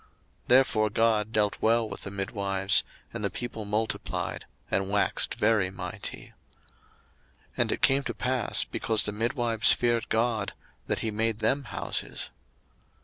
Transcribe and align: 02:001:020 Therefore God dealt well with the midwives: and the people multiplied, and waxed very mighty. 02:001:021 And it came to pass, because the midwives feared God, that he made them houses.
02:001:020 0.01 0.09
Therefore 0.47 0.89
God 0.89 1.31
dealt 1.31 1.61
well 1.61 1.87
with 1.87 2.01
the 2.01 2.09
midwives: 2.09 2.83
and 3.13 3.23
the 3.23 3.29
people 3.29 3.65
multiplied, 3.65 4.45
and 4.71 4.89
waxed 4.89 5.35
very 5.35 5.69
mighty. 5.69 6.33
02:001:021 7.49 7.51
And 7.57 7.71
it 7.71 7.81
came 7.83 8.03
to 8.05 8.13
pass, 8.15 8.63
because 8.65 9.03
the 9.03 9.11
midwives 9.11 9.73
feared 9.73 10.09
God, 10.09 10.53
that 10.87 11.01
he 11.01 11.11
made 11.11 11.37
them 11.37 11.65
houses. 11.65 12.31